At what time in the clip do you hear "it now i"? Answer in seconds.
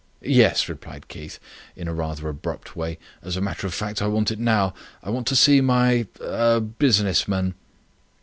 4.31-5.11